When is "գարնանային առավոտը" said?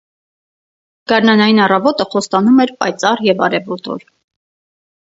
1.13-2.09